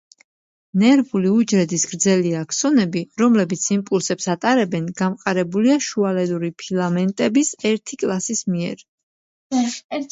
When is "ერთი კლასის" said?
7.75-8.45